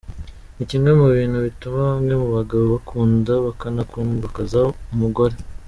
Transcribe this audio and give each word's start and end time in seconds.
Ni 0.55 0.63
kimwe 0.69 0.91
mu 0.99 1.07
bintu 1.17 1.37
bituma 1.45 1.79
bamwe 1.89 2.13
mu 2.21 2.27
bagabo 2.37 2.63
bakunda 2.73 3.33
bakanakundwakaza 3.45 4.57
umugore. 4.93 5.35